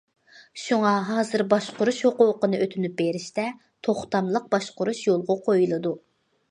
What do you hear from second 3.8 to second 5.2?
توختاملىق باشقۇرۇش